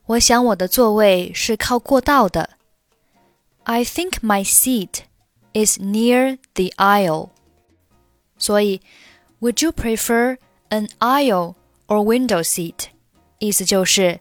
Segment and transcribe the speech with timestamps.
[0.06, 2.50] 我想我的座位是靠过道的。
[3.64, 5.02] I think my seat
[5.52, 7.30] is near the aisle.
[8.38, 8.80] 所以，
[9.40, 10.38] Would you prefer
[10.70, 11.54] an aisle
[11.86, 12.86] or window seat？
[13.38, 14.19] 意思就是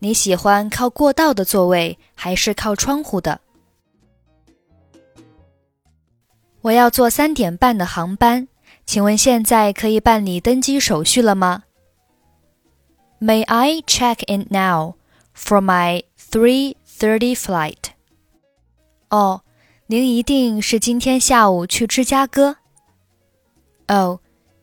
[0.00, 3.40] 你喜欢靠过道的座位还是靠窗户的？
[6.62, 8.48] 我要坐三点半的航班，
[8.86, 11.64] 请问现在可以办理登机手续了吗？
[13.20, 14.94] May I check in now
[15.36, 17.92] for my three thirty flight？
[19.10, 19.42] 哦，
[19.86, 22.56] 您一定是今天下午去芝加哥？
[23.86, 24.20] Oh,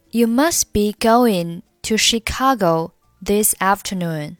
[0.09, 2.91] you must be going to Chicago
[3.23, 4.37] this afternoon.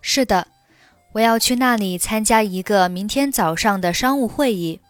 [0.00, 0.48] 是的，
[1.12, 4.80] 我要去那里参加一个明天早上的商务会议。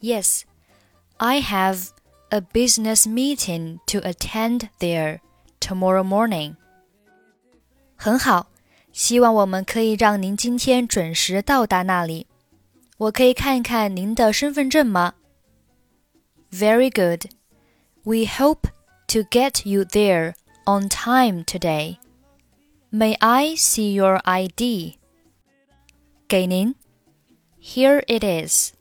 [0.00, 0.42] Yes,
[1.16, 1.88] I have
[2.30, 5.20] a business meeting to attend there
[5.60, 6.56] tomorrow morning.
[7.96, 8.48] 很好，
[8.92, 12.26] 希望我们可以让您今天准时到达那里。
[12.96, 15.14] 我可以看看您的身份证吗？
[16.50, 17.30] Very good.
[18.02, 18.68] We hope
[19.08, 20.34] to get you there
[20.66, 21.96] on time today.
[22.90, 24.98] May I see your ID?
[26.28, 26.74] 给您。
[27.60, 28.72] Here it is.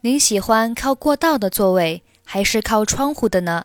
[0.00, 3.64] 您喜欢靠过道的座位还是靠窗户的呢？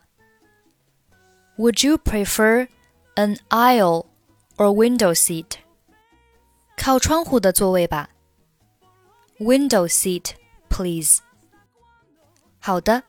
[1.57, 2.67] Would you prefer
[3.15, 4.07] an aisle
[4.57, 5.57] or window seat?
[6.75, 8.09] 靠窗户的座位吧。
[9.39, 10.31] Window seat,
[10.69, 11.19] please.
[12.59, 13.03] 好的，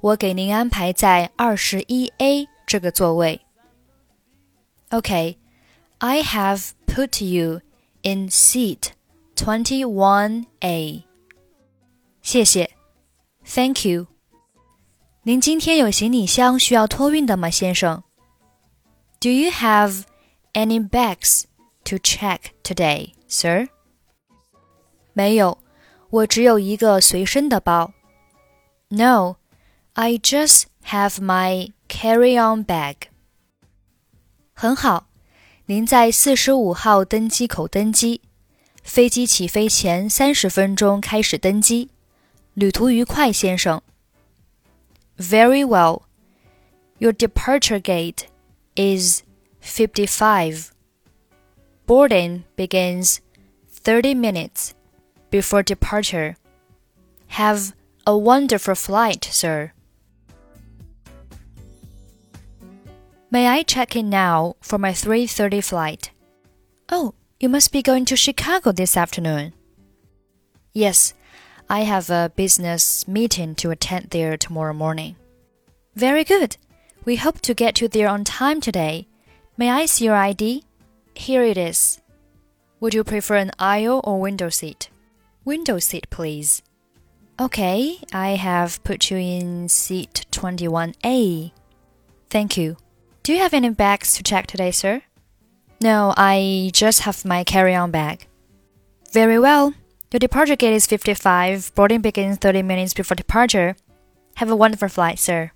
[0.00, 3.40] 我给您安排在二十一 A 这个座位。
[4.90, 5.36] Okay,
[5.98, 7.60] I have put you
[8.02, 8.92] in seat
[9.36, 11.04] 21A.
[12.22, 12.70] 谢谢，
[13.44, 14.06] Thank you。
[15.24, 18.02] 您今天有行李箱需要托运的吗，先生？
[19.20, 20.02] Do you have
[20.52, 21.44] any bags
[21.84, 23.68] to check today, sir?
[25.12, 25.58] 没有，
[26.10, 27.92] 我只有一个随身的包。
[28.88, 29.36] No,
[29.94, 32.96] I just have my carry-on bag.
[34.56, 35.08] 很好，
[35.66, 38.20] 您在四十五号登机口登机，
[38.82, 41.90] 飞机起飞前三十分钟开始登机。
[42.54, 43.82] 旅途愉快，先生。
[45.18, 46.02] Very well.
[46.98, 48.26] Your departure gate
[48.74, 49.22] is
[49.62, 50.66] fifty-five.
[51.86, 53.18] Boarding begins
[53.82, 54.72] thirty minutes
[55.30, 56.36] before departure.
[57.30, 57.72] Have
[58.04, 59.72] a wonderful flight, sir.
[63.29, 66.11] May I check in now for my 3:30 flight?
[66.89, 69.53] Oh, you must be going to Chicago this afternoon.
[70.73, 71.13] Yes,
[71.69, 75.17] I have a business meeting to attend there tomorrow morning.
[75.93, 76.55] Very good.
[77.03, 79.07] We hope to get you there on time today.
[79.57, 80.63] May I see your ID?
[81.13, 81.99] Here it is.
[82.79, 84.89] Would you prefer an aisle or window seat?
[85.43, 86.61] Window seat, please.
[87.39, 91.51] Okay, I have put you in seat 21A.
[92.29, 92.77] Thank you.
[93.27, 95.01] Do you have any bags to check today, sir?
[95.81, 98.25] No, I just have my carry on bag.
[99.11, 99.73] Very well.
[100.13, 101.75] Your departure gate is 55.
[101.75, 103.75] Boarding begins 30 minutes before departure.
[104.35, 105.51] Have a wonderful flight, sir.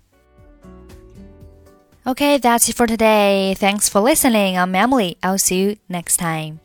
[2.06, 3.54] Okay, that's it for today.
[3.56, 4.58] Thanks for listening.
[4.58, 5.16] I'm Emily.
[5.22, 6.60] I'll see you next time.